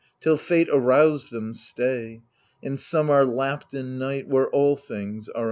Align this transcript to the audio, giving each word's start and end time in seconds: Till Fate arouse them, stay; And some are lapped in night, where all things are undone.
Till 0.19 0.35
Fate 0.35 0.67
arouse 0.73 1.29
them, 1.29 1.53
stay; 1.53 2.23
And 2.63 2.79
some 2.79 3.11
are 3.11 3.23
lapped 3.23 3.75
in 3.75 3.99
night, 3.99 4.27
where 4.27 4.49
all 4.49 4.75
things 4.75 5.29
are 5.29 5.29
undone. 5.29 5.39